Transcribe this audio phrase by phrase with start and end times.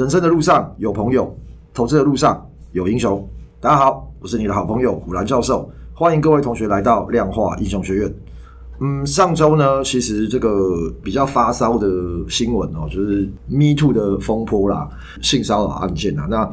[0.00, 1.30] 人生的路上有朋友，
[1.74, 2.42] 投资的路上
[2.72, 3.22] 有英雄。
[3.60, 8.14] 大家好，我是你的好朋友古兰教授，欢迎各位同学来到量化英雄学院。
[8.80, 11.86] 嗯，上周呢，其实这个比较发烧的
[12.30, 14.88] 新闻哦，就是 Me Too 的风波啦，
[15.20, 16.50] 性骚扰案件啊，那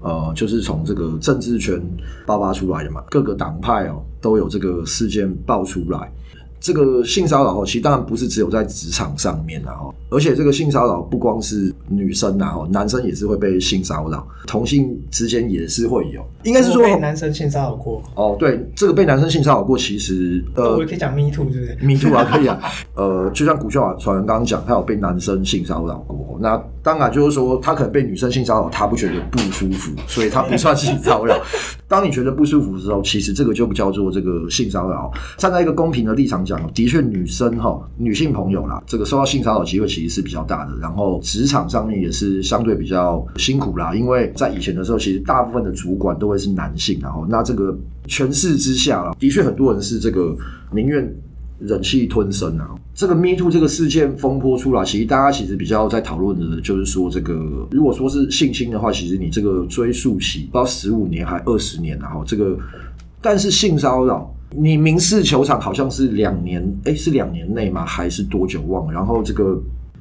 [0.00, 1.82] 呃，就是从这个政治圈
[2.24, 6.12] 爆发出来的嘛，各个党派哦都有这个事件爆出来。
[6.60, 9.74] 这个性骚扰哦，其实当然不是只有在职场上面啊，
[10.10, 18.36] 而且这个性骚扰不光是女生啊，男生也是会被性骚扰，同性之间也是会有，应该是说被男生性骚扰过哦。
[18.38, 22.58] 对，这个被男生性骚扰过，其实呃，我也可以讲 me too，对不是？me too 啊， 可以啊。
[22.94, 31.38] 呃，就像股票传人刚刚讲，他有被男生性骚扰过，那当然就是说他可能被女生性骚扰，他不觉得不舒服，所以他不算性骚扰。
[31.86, 35.10] 当你觉得不舒服的时候，其实这个就不叫做这个性骚扰。
[35.36, 40.76] 站在一个公平的立场讲，的确女生哈，女性朋友啦，这个受到性骚扰机会其实是比较大的。
[40.78, 50.34] 然后职场上面也是相对比较辛苦啦，因为在以前的时候，其实大部分的主管都会是男性，然后那这个权势之下啦，的确很多人是这个
[50.72, 51.08] 宁愿
[51.60, 52.70] 忍气吞声啊。
[52.94, 62.58] 这个 Me Too 这个事件风波出来，其实大家其实比较在讨论的，就是说这个如果说是性侵的话，其实你这个追溯期不知道十五年还二十年，然后这个，
[63.20, 67.84] 但是性骚扰，你民事球场好像是两年，诶，是两年内吗？
[67.84, 68.92] 还是多久忘了？
[68.92, 69.60] 然后这个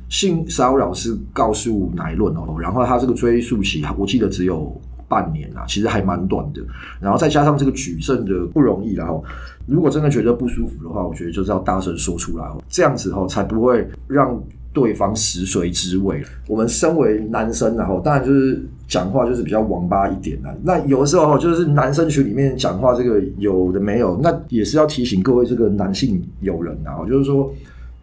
[0.09, 4.79] 性骚扰是告诉乃论哦，然后他这个追溯期，我记得只有。
[5.09, 6.61] 半年啊，其实还蛮短的。
[6.99, 9.23] 然后再加上这个举证的不容易，然后
[9.65, 14.37] 如果真的觉得不舒服的话，我觉得就是要大声说出来哦，这样子哦才不会让
[14.77, 16.23] 对方食髓知味。
[16.47, 20.55] 我们身为男生，然后当然就是讲话就是比较王八一点的。
[20.61, 27.51] 那有的时候就是男生群里面讲话这个有的没有，那也是要提醒各位这个男性友人啊，就是说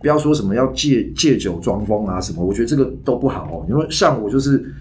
[0.01, 3.67] 不要说什么要借借酒装疯啊什么，我觉得这个都不好哦。
[3.69, 4.75] 因为像我就是。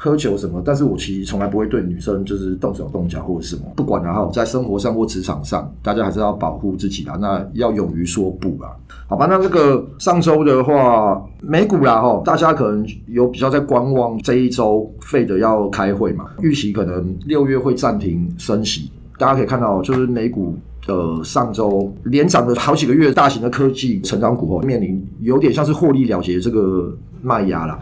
[0.00, 0.62] 喝酒什么？
[0.64, 7.18] 但是我其实从来不会对女生就是动手动脚或者什么，不管然后在生活上或职场上，大家还是要保护自己啦。
[7.20, 8.70] 那要勇于说不啦，
[9.08, 9.26] 好吧？
[9.28, 18.92] 那这个上周的话，美股啦哈，大家可能有比较在观望这一周费的要开会嘛，预期可能六月会暂停升息。
[19.18, 20.56] 大家可以看到，就是美股
[20.88, 26.92] 呃上周连涨了好几个月，大型的科技成长股哦，面临有点像是获利了结这个。
[27.20, 27.76] 卖压啦，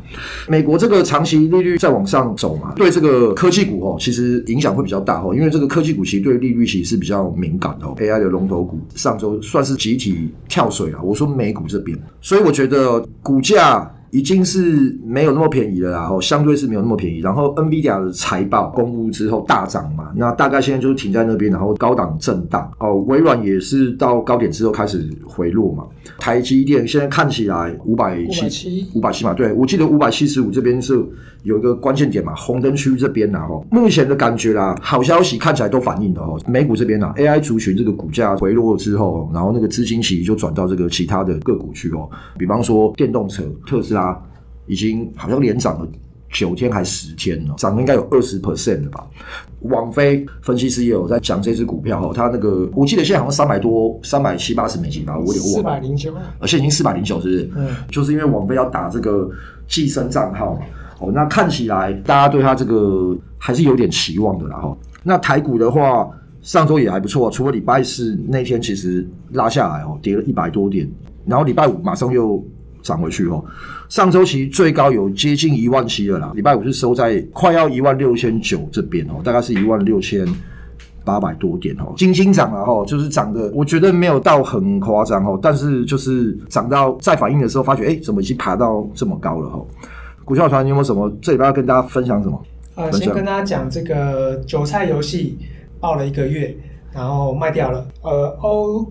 [0.49, 7.95] 美国这个长期利率在往上走嘛，对这个科技股哦，其实影响会比较大哦，因为这个科技股其实对利率其实是比较敏感的哦。
[7.99, 13.93] AI 的龙头股上周算是集体跳水了，我说美股这边，所以我觉得股价。
[14.11, 17.19] 已经是没有那么便宜了，然后相对是没有那么便宜。
[17.19, 22.71] 然后 NVIDIA 的财报公布之后大涨嘛，那大概现在就是停在那边，然后高档震荡。
[22.79, 25.85] 哦，微软也是到高点之后开始回落嘛。
[26.19, 31.05] 台积电现在看起来五百七五百七嘛，对，我记得五百七十五这边是
[31.43, 33.41] 有一个关键点嘛，红灯区这边呐，
[33.71, 36.41] 目前的感觉啦，好消息看起来都反映了哦。
[36.47, 43.96] 美股这边呐，AI 族群这个股价回落之后，然后那个资金其实就转到这个其他的个股去哦，比方说电动车，特斯拉。
[43.97, 44.21] 啊，
[44.67, 45.89] 已经好像连涨了
[46.31, 49.07] 九天还十天了，涨了应该有二十 percent 了吧？
[49.61, 55.57] 网飞分析师也有在讲这支股票哈，他那个我记得现在好像三百多，三百七八十美金吧，我有点忘了。
[55.57, 57.51] 四百零九，而且已经四百零九，是不是？
[57.57, 59.29] 嗯，就是因为网飞要打这个
[59.67, 60.61] 寄生账号嘛。
[60.99, 64.77] 哦，那看起来大家对它这个还是有点期望的啦哈。
[65.03, 66.09] 那台股的话，
[66.43, 70.89] 上周也还不错，除了礼拜四那天其实拉下来哦，跌了一百多点，
[71.25, 72.45] 然后礼拜五马上又。
[72.87, 73.45] 涨回去哦，
[73.89, 80.27] 上周期最高有接近一万七了啦，礼拜五是收在快要一万六千九这边哦，大概是一万六千
[81.05, 89.61] 八百多点哦，轻轻涨了哈，就是涨的，我觉得没有到很夸张哦，但是就是涨到再反应的时候，发觉哎，怎么已经爬到这么高了哈？
[90.25, 92.43] 股票团你有没有什么这礼拜要跟大家分享什么？
[92.75, 95.39] 呃，先跟大家讲这个韭菜游戏
[95.81, 96.57] 爆了一个月，
[96.93, 98.87] 然后卖掉了，呃，欧。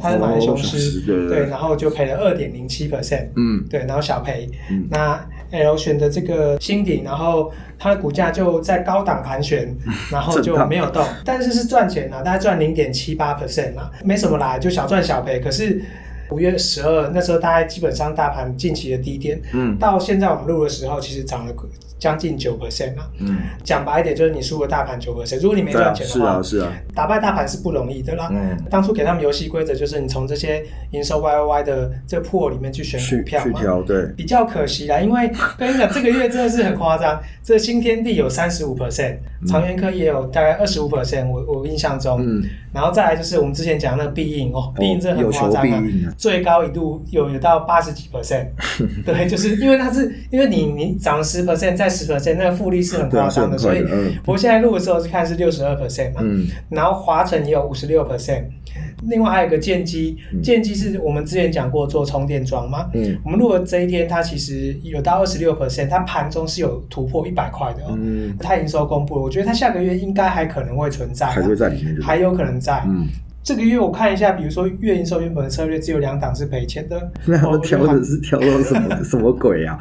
[0.00, 4.48] 他是马来雄狮，对，对，然后就赔了二点零七 percent，嗯，对，然后小赔。
[4.70, 5.18] 嗯、那
[5.50, 9.74] L 选的这个新鼎，然后它的股价就在高档盘旋，
[10.10, 15.40] 然后就没有动，但是是赚钱了，大概赚零点七八 percent 嘛，没什么啦，就小赚小赔。
[15.40, 15.82] 可是
[16.30, 21.52] 五月十二那时候，大概基本上大盘近期的低点，嗯，到现在我们录的时候，其实涨了。
[22.00, 25.40] 将近九 percent 啊，嗯，讲白一点就是你输了大盘九 percent。
[25.40, 28.28] 如果你没赚钱的话，是啊，是啊，打败大盘是不容易的啦。
[28.32, 42.42] 嗯，当初给他们游戏规则就是你从这些营收 Y O Y 的这个 pool 里面去选股票嘛，对，比较可惜啦，因为跟你讲这个月真的是很夸张，这新天地有三十五 percent，长源科也有大概二十五 percent，我我印象中，嗯，
[42.72, 45.82] 然后再来就是我们之前讲那个必应哦，必应真的很夸张啊，
[46.16, 48.46] 最高一度有有到八十几 percent，
[49.04, 53.56] 对，就是因为它是因为你你涨了十 percent 在十 percent，那个复利是很夸张的。
[53.56, 53.82] 所以，
[54.24, 56.20] 不过现在录的时候是看是六十二 percent 嘛。
[56.22, 56.46] 嗯。
[56.68, 58.44] 然后华晨也有五十六 percent。
[59.08, 62.90] 另外还有一个建机，建机是我们之前讲过做充电桩嘛。
[62.94, 63.16] 嗯。
[63.24, 67.82] 我们如果这一天，它其实有到二十六 percent，它盘中是有突破一百块的。
[67.96, 68.36] 嗯。
[68.38, 71.26] 它营收公布了，我觉得它下个月应该还可能会存在。
[71.26, 71.96] 还会在里面。
[72.00, 72.82] 还有可能在。
[72.86, 73.06] 嗯。
[73.42, 79.78] 这个月我看一下，比如说月营收原本的策略只有两档是赔钱的， 那他们调整是调到什么什么鬼啊？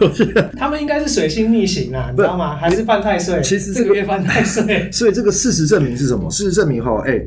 [0.00, 2.54] 我觉得他们应该是水星逆行啊，你知道吗？
[2.54, 3.42] 还是犯太岁？
[3.42, 6.30] 其实这个月犯太岁， 所以这个事实证明是什么？
[6.30, 7.20] 事实证明哈，哎，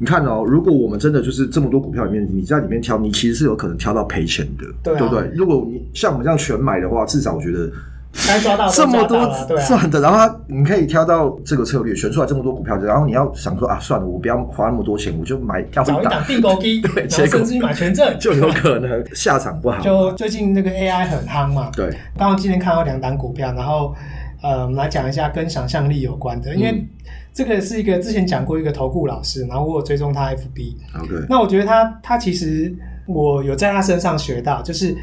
[0.00, 5.30] 你看哦，如果我们真的就是这么多股票里面，你在里面挑，你其实是有可能挑到赔钱的，对不对？
[5.34, 7.70] 如果你像我们这样全买的话，至少我觉得。
[8.26, 19.80] 该抓到这么多算的，然后他你可以挑到这个策略，选出来这么多股票，然后你要想说啊，算了，我不要花那么多钱，我就买挑找一档并购机， 对，甚至于买权证， 就有可能下场不好。
[19.80, 21.88] 就最近那个 AI 很夯嘛，对，
[22.18, 23.94] 刚刚今天看到两档股票，然后
[24.42, 26.84] 呃，我们来讲一下跟想象力有关的，因为
[27.32, 32.74] 这个是一个之前讲过一个投顾老师，然后我有追踪他 FB，OK，那我觉得他他其实
[33.06, 34.96] 我有在他身上学到，就是。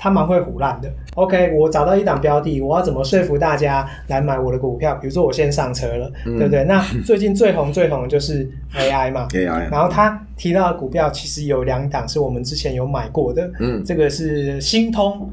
[0.00, 0.88] 他蛮会胡烂的。
[1.16, 4.94] OK，我找到一档标的，我要怎么说服大家来买我的股票？
[4.94, 6.62] 比如说我先上车了，嗯、对不对？
[6.62, 9.68] 那最近最红最红的就是 AI 嘛，AI。
[9.72, 15.28] 然后他提到的股票其实有两档是我们之前有买过的，嗯，这个是新通，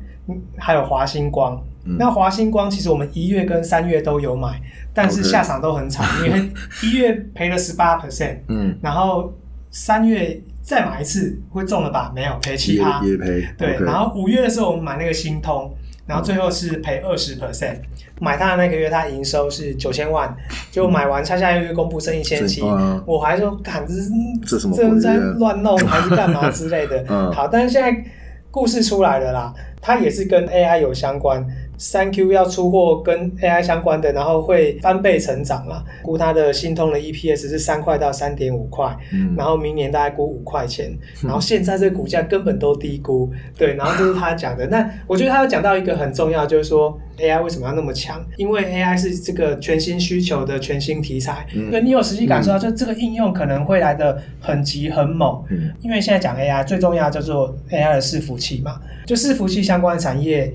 [0.57, 1.63] 还有华星光。
[1.83, 4.59] 嗯、那华星光其实我们一月跟三月都有买，
[4.95, 6.07] 但是下场都很惨.
[6.25, 6.49] 因为
[6.81, 9.31] 一月赔了十八 percent，嗯，然后
[9.69, 10.41] 三月。
[10.65, 12.11] 再买一次会中了吧？
[12.15, 13.47] 没有赔七趴，也赔。
[13.55, 15.71] 对，然后五月的时候我们买那个新通，
[16.07, 17.75] 然后最后是赔二十 percent。
[18.19, 20.35] 买它的那个月，它营收是九千万，
[20.71, 22.63] 就买完下下个月公布剩一千七，
[23.05, 24.09] 我还说，看这是
[24.43, 27.05] 这是在乱弄还是干嘛之类的。
[27.31, 28.03] 好，但是现在
[28.49, 31.45] 故事出来了啦，它也是跟 AI 有相关。
[31.77, 35.83] 三 Q 要出货跟 AI 相关的，然后会翻倍成长啦。
[36.01, 44.65] 估它的新通的 EPS 是三块到三点五块，嗯、然后明年大概估五块钱，嗯、 然后现在这个股价根本都低估，对，然后这是他讲的。
[44.67, 48.23] 那我觉得他有讲到一个很重要，就是说 AI 为什么要那么强？
[48.37, 55.43] 因为 AI 是这个全新需求的全新题材，嗯、对，你有实际感受到，就这个应用可能会来的很急很猛。
[55.49, 60.53] 嗯、因为现在讲 AI 最重要叫做 AI 的伺服器嘛，就伺服器相关的产业。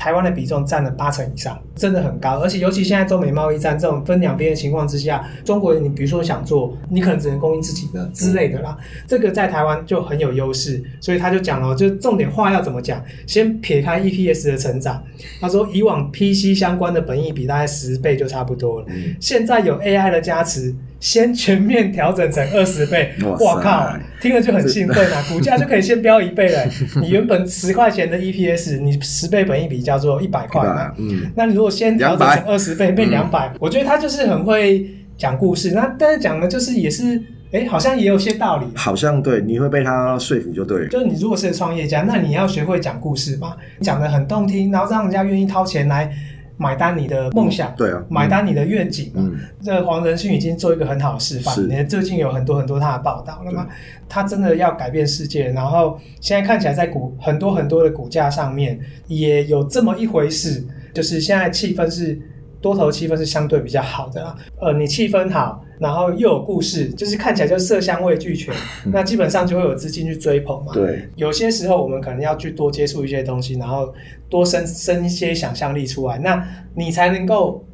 [0.00, 2.38] 台湾的比重占了八成以上，真的很高。
[2.38, 8.74] 而且尤其现在中美贸易战这种分两边的情况之下，中国人你比如说想做，你可能只能供应自己的之类的啦。
[9.06, 13.04] 这个在台湾就很有优势，所以他就讲了，就重点话要怎么讲？
[13.26, 15.04] 先撇开 EPS 的成长，
[15.38, 18.86] 他说以往 PC 相关的本益比大概十倍就差不多了，
[19.20, 20.74] 现在有 AI 的加持。
[21.00, 23.10] 先全面调整成二十倍，
[23.40, 23.90] 哇靠！
[24.20, 26.62] 听了就很兴奋啊， 股价就可以先飙一倍了。
[27.00, 30.92] 你原本十块钱的 EPS，你十倍本一比叫做一百块嘛。
[30.98, 34.86] 嗯，那你如果先调整成二十倍，变两百，我觉得他就是很会
[35.16, 35.70] 讲故事。
[35.72, 37.18] 那但是讲的就是也是，
[37.50, 38.66] 哎，好像也有些道理。
[38.74, 40.86] 好像对，你会被他说服就对。
[40.88, 46.12] 就是你如果是创业家，那你要学会讲故事嘛，讲的很动听，然后让人家愿意掏钱来。
[46.60, 49.28] 买单你的梦想，对啊，买单你的愿景嘛。
[49.62, 53.66] 这黄仁勋已经做一个很好的示范，你看最近有很多很多他的报道了嘛。
[54.08, 60.62] 他真的要改变世界，然后现在看起来在股很多很多的股价上面也有这么一回事，
[60.92, 62.20] 就是现在气氛是。
[62.62, 68.54] 多头气氛是相对比较好的啦，呃，你气氛好，然后又有故事，就是看起来就色香味俱全，
[68.92, 70.72] 那基本上就会有资金去追捧嘛。
[70.72, 73.92] 对，有些时候我们可能要去多接触一些东西，然后
[74.28, 77.64] 多生生一些想象力出来，那你才能够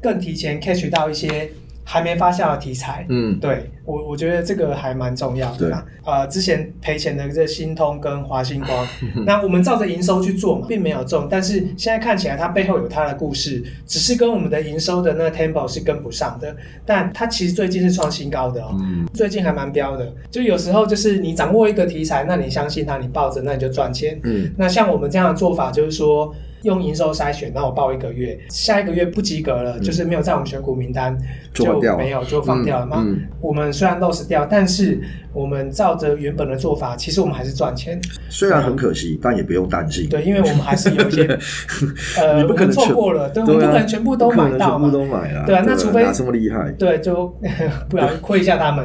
[0.00, 1.50] 更提前 catch 到一些。
[1.88, 5.86] 还没发酵的题材，嗯，对我我觉得这个还蛮重要的啦。
[6.04, 8.86] 呃，之前赔钱的这新通跟华星光，
[9.24, 16.56] 那我们照着营收去做嘛，并没有中，但是现在看起来它背后有它的故事，只是跟我们的营收的那个 tempo 是跟不上的。
[16.84, 20.12] 但它其实最近是创新高的哦，嗯，最近还蛮飙的。
[20.28, 24.20] 就有时候就是你掌握一个题材，那你相信它，你抱着，那你就赚钱。
[24.24, 26.34] 嗯，那像我们这样的做法，就是说。
[26.66, 31.16] 用营收筛选，那我报一个月，下一个月不及格了，嗯、就是没有在我们选股名单，
[31.54, 32.96] 就没有就放掉了嘛。
[33.06, 35.00] 嗯嗯、我们虽然 loss 掉，但是
[35.32, 38.00] 我们照着原本的做法，其实我们还是赚钱。
[38.28, 40.08] 虽然很可惜，嗯、但也不用担心。
[40.08, 41.38] 对，因为我们还是有一些，
[42.18, 44.90] 呃，你不可能错过了，对，我们不可能全部都买到嘛。
[44.90, 47.32] 全部都买了，对啊，那除非这么厉害，对，就
[47.88, 48.84] 不然亏一下他们。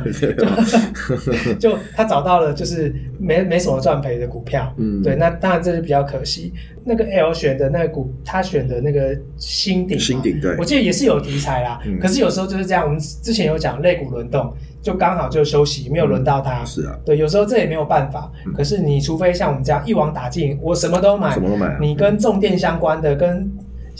[1.59, 6.53] 就他找到了，就是没没什么赚赔的股票，嗯，对，那当然这是比较可惜。
[6.83, 11.79] 那个 L 选的那个股，他选的那个新鼎，新鼎对，我记得也是有题材啦。
[11.85, 16.65] 嗯、可是有时候就是这样，我们之前有讲肋骨轮动，就刚好就休息，没有轮到它。
[16.65, 18.31] 是啊，对，有时候这也没有办法。
[18.45, 21.77] 嗯、可是你除非像我们这样一网打尽，我什么都买，什么都买、啊。
[21.79, 23.51] 你跟重电相关的，跟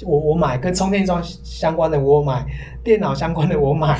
[0.03, 2.43] 我我买跟充电桩相关的我买，
[2.83, 3.99] 电脑相关的我买。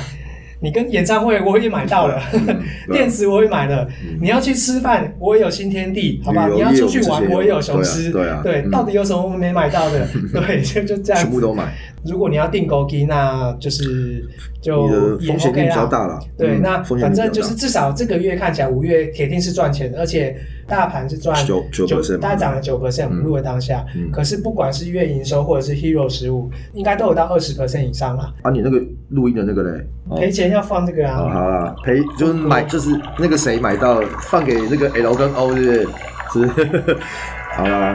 [0.62, 3.86] 你跟演唱会我也买到了，嗯、 电池我也买了。
[4.04, 6.48] 嗯、你要去吃饭，我也有新天地，好吧？
[6.48, 8.12] 你要出去玩，我也有雄狮。
[8.12, 10.06] 对啊，对，到底有什么没买到的？
[10.14, 11.20] 嗯、 对，就就这样。
[11.20, 11.74] 全部都买。
[12.04, 14.24] 如果你要订购机，那就是
[14.60, 14.86] 就
[15.18, 16.18] 风险比较大了。
[16.38, 20.36] 对，那反正就是至少这个月看起来五月铁定是赚钱的，而且。
[20.64, 23.84] 大盘是赚九九，大概涨了九 percent，入了当下。
[24.10, 28.32] 可是不管是月营收或者是 Hero 十五，应该都有到二十 percent 以上了。
[28.40, 28.80] 啊，你那个
[29.12, 29.86] 录音的那个嘞？
[30.16, 31.16] 赔钱要放这个啊？
[31.16, 35.86] 好啦，赔就是买，就是那个谁买到放给那个 L 跟 O，对不对？
[36.32, 36.96] 是。
[37.54, 37.94] 好啦，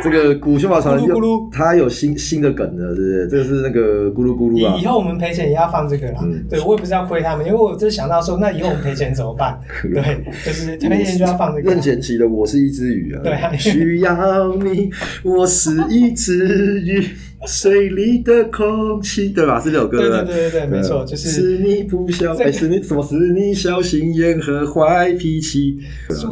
[0.00, 3.26] 这个古秀宝传人又他有新新的梗了，是不是？
[3.26, 4.78] 这个是那个咕噜咕噜啊。
[4.80, 6.20] 以后我们赔钱也要放这个啦。
[6.22, 9.58] 嗯、对，我也不是要亏他们，因为我就想到说，那以后我们赔钱怎么办？
[9.82, 11.68] 对，就是赔钱就要放这个。
[11.68, 13.22] 任贤齐的《我是一只鱼》啊。
[13.24, 13.52] 对啊。
[13.56, 14.88] 需要你，
[15.24, 17.04] 我是一只鱼。
[17.46, 19.60] 水里的空气，对吧？
[19.60, 19.98] 是这首歌。
[19.98, 21.30] 对对对对对，没错，就是。
[21.32, 23.02] 是你不小，哎，是你什么？
[23.02, 25.78] 是你小心眼和坏脾气。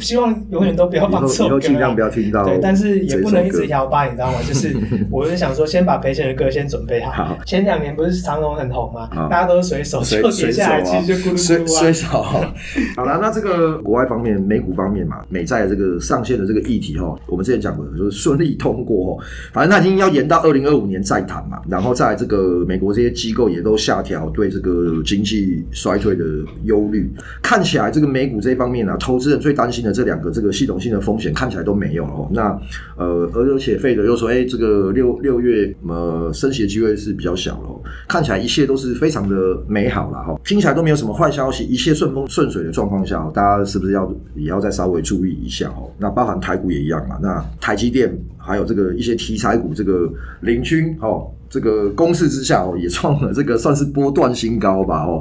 [0.01, 1.49] 希望永远都不要放这首歌。
[1.49, 2.45] 以后尽量不要听到。
[2.45, 4.39] 对，但是也不能一直摇摆，你知道吗？
[4.47, 4.77] 就是，
[5.11, 7.37] 我是想说，先把赔钱的歌先准备好。
[7.45, 9.09] 前两年不是长隆很红吗？
[9.29, 11.81] 大家都是水手，就跌下来，其实就咕噜咕噜啊。
[11.81, 12.07] 水手。
[12.97, 19.25] 好了，那这个国外方面，美股方面嘛，美债这个上线的这个议题哈，我们之前讲过，就是顺利通过哈。
[19.53, 21.00] 反正他已经要延到二零二五年。
[21.03, 26.25] 再谈嘛，然后在这个美国这些机构也都下调对这个经济衰退的
[26.65, 27.11] 忧虑，
[27.43, 32.29] 看起来这个美股这方面呢、啊，投资人最担心的这两个这个系统性的风险看起来都没有了哦。
[32.33, 32.61] 那
[32.97, 45.91] 呃，而且费德又说，哎，这个六六月呃升息的机会是比较小了，看起来一切都是非常的美好了哈，听起来都没有什么坏消息，一切顺风顺水的状况下，大家是不是要也要再稍微注意一下哦？
[45.99, 48.11] 那包含台股也一样嘛，那台积电。
[48.41, 55.21] 还有这个一些题材股，这个领军哦，这个攻势之下哦，也创了这个算是波段新高吧哦，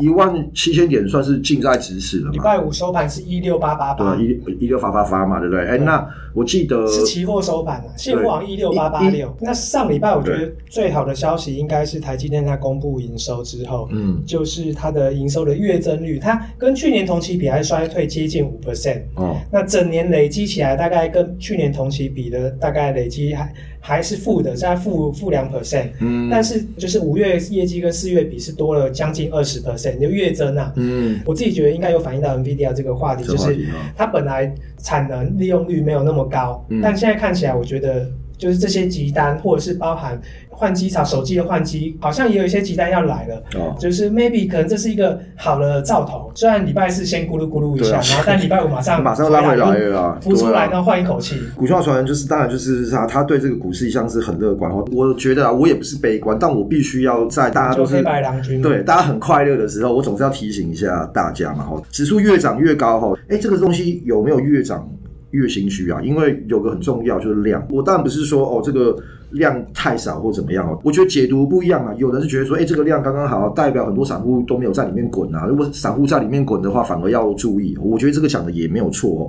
[0.00, 2.32] 一万七千点算是近在咫尺了嘛。
[2.32, 5.66] 礼拜五收盘是一六八八八，对，一一六八八八嘛，对不对？
[5.66, 9.36] 哎，那我记得是期货收盘啊，现货一六八八六。
[9.40, 22.46] 那上礼拜我觉得最好的消息应该是台积电它公布营收之后，嗯，就是它的营收的月增率，它跟去年同期比还衰退接近五 percent 哦，那整年累积起来大概跟去年同期比的。
[22.58, 23.52] 大概累积还
[23.86, 33.56] 还是负的，在负负两 percent，嗯，但是就是五月业绩跟四月比是多了将近二十 percent，就月增啊，嗯，我自己觉得应该有反映到 NVIDIA 这个话题，就是
[33.96, 34.52] 它本来
[34.82, 40.20] 产能利用率没有那么高，嗯，但现在看起来，我觉得就是这些急单或者是包含。
[40.58, 46.32] 换机潮，手机的换机好像也有一些急单要来了，哦、就是 maybe 可能这是一个好的兆头。
[46.34, 51.36] 虽然礼拜四先咕噜咕噜一下，啊、然后但礼拜五马上 马上拉回来了啊，浮出来然后换一口气。
[51.54, 54.72] 股票传人就是当然就是他他对这个股市一向是很乐观。
[54.92, 61.64] 我觉得啊，我也不是悲观，但我必须要在大家都是白郎君对大家很快乐的时候，我总是要提醒一下大家嘛。
[61.64, 64.88] 哈，指数越涨越高哈，哎，这个东西有没有越涨
[65.36, 66.00] 越心虚啊？
[66.02, 67.66] 因为有个很重要就是量。
[67.70, 68.96] 我当然不是说哦这个。
[69.32, 70.80] 量太少或怎么样哦？
[70.84, 71.92] 我觉得解读不一样啊。
[71.98, 75.44] 有人是觉得说，哎，这个量刚刚好，代表很多散户都没有在里面滚啊。
[75.46, 77.76] 如果散户在里面滚的话，反而要注意。
[77.82, 79.28] 我觉得这个讲的也没有错哦。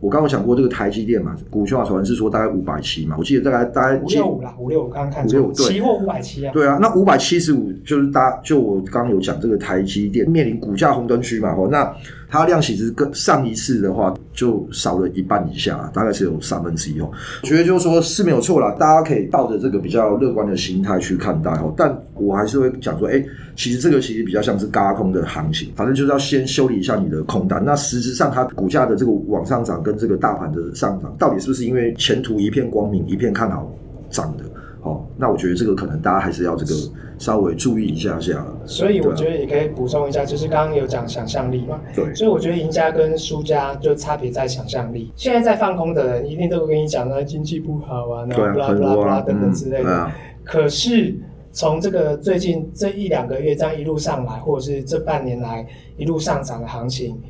[0.00, 6.52] 我刚刚讲过这个台积电嘛，股票传闻是说大概五百七嘛，我记得大概大概五六五啦，五六五刚刚看五六五，对，期货五百七啊。
[6.52, 11.90] 对啊，那五百七十五就是大就我刚刚有讲这个台积电面临股价红灯区嘛，哦，那。
[12.30, 17.10] 它量其实跟上一次的话就少了一半以下，大概是有三分之一哦。
[17.42, 21.74] 我觉得就是说是没有错啦，大家可以抱着这个比较乐观的心态去看待哦。
[21.76, 23.20] 但我还是会讲说，哎，
[23.56, 27.60] 其实这个其实比较像是轧空的行情，反正就是要先修理一下你的空单。
[27.64, 33.68] 那实质上它股价的这个往上涨跟这个大盘的上涨，到底是不是因为前途一片光明、一片看好
[34.08, 34.44] 涨的？
[34.88, 36.72] 哦，那我觉得这个可能大家还是要这个
[37.18, 38.44] 稍微注意一下下。
[38.64, 41.80] 所以我觉得也可以补充一下，就是刚刚有讲想象力嘛。
[41.94, 42.14] 对。
[42.14, 45.12] 所以我觉得赢家跟输家就差别在想象力。
[45.16, 49.90] 现在在放空的人一定都会跟你讲，那经济不好啊，那布拉布拉等等之类的。
[49.90, 50.12] 嗯啊、
[50.44, 51.14] 可是
[51.52, 55.66] 从这个最近这一两个月这样一路上来，或者是这半年来
[55.96, 57.20] 一路上涨的行情，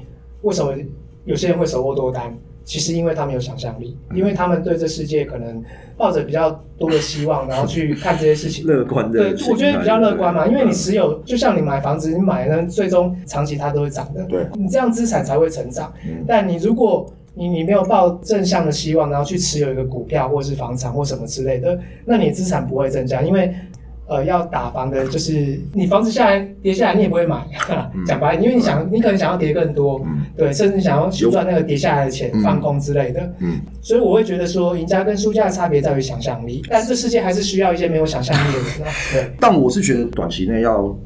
[0.42, 0.72] 为什么
[1.24, 2.36] 有些人会手握多单？
[2.68, 5.64] 其实因为他们有想象力，因为他们对这世界可能
[5.96, 8.66] 抱着比较多的希望，然后去看这些事情。
[8.66, 10.46] 乐观的，对，我觉得比较乐观嘛。
[10.46, 14.22] 因为你持有，就像你买房子，你买呢，最终长期它都会涨的。
[14.24, 15.90] 对，你这样资产才会成长。
[16.26, 23.54] 但你如果你你没有抱正向的希望，然后去持有一个股票或是房产或什么之类的，那你资产不会增加，因为
[24.08, 27.46] 呃，要打房的，就是你房子下来跌下来，你也不会买。
[28.06, 30.00] 讲白，因为你想，你可能想要跌更多，
[30.34, 33.20] 对，甚至想要去赚那个跌下来的钱，放空之类的。
[33.40, 38.92] 嗯，所以我会觉得说，赢家跟输家的差别在于想象力，但这世界还是需要一些没有想象力的人。
[39.12, 40.96] 对， 但我是觉得短期内要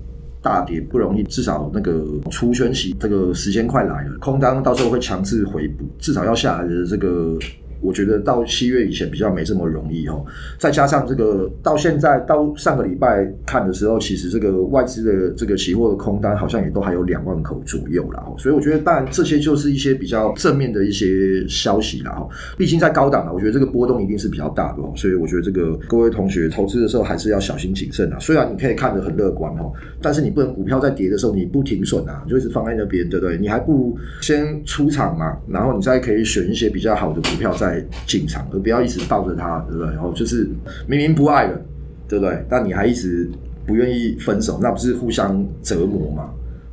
[0.40, 7.37] 大跌不容易，至少那个除权息这个时间快来了，空单到时候会强制回补，至少要下来的这个。
[7.83, 10.25] 我觉得到七月以前比较没这么容易哦，
[10.59, 22.29] 再加上这个到现在到上个礼拜看的时候，其实这个外资的这个期货的空单好像也都还有两万口左右了，所以我觉得当然这些就是一些比较正面的一些消息了哈。
[22.57, 28.19] 毕竟在高档啊，我觉得这个波动一定是比较大的哦，所以我觉得这个各位同学投资的时候还是要小心谨慎啊。
[28.21, 33.37] 虽然你可以看得很乐观哦，但是你不能股票在跌的时候你不停损啊，就一直放在那边，对不对？
[33.39, 37.85] 你还不如先出场嘛，然后你再可以选一些比较好的股票在。
[38.07, 39.87] 进场，而不要一直抱着他，对不对？
[39.95, 40.47] 然后就是
[40.87, 41.59] 明明不爱了，
[42.07, 42.45] 对不对？
[42.49, 43.31] 但你还一直
[43.67, 46.29] 不愿意分手，那不是互相折磨吗？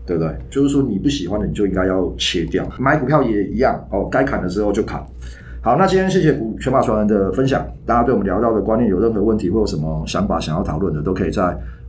[0.05, 0.35] 对不对？
[0.49, 2.69] 就是说你不喜欢的，你就应该要切掉。
[2.77, 5.01] 买股票也一样哦，该砍的时候就砍。
[5.61, 7.65] 好，那今天谢谢股权法传人的分享。
[7.85, 11.43] 大家对我们聊到的观念有任何问题或有什么想法想要讨论的，都可以在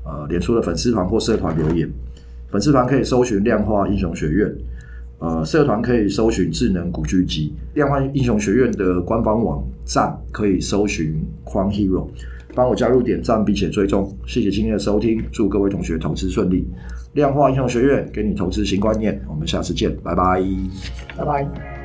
[0.05, 1.91] 呃脸书的粉丝团或社团留言。
[2.51, 4.55] 粉丝团可以搜寻量化英雄学院。
[5.21, 12.09] 呃，社团可以搜寻智能古巨基，量化英雄学院的官方网站可以搜寻 Crown Hero，
[12.55, 16.67] 帮我加入点赞并且追踪，谢谢今天的收听，祝各位同学投资顺利。
[17.13, 20.43] 量化英雄学院给你投资新观念，我们下次见，拜拜，
[21.17, 21.80] 拜拜。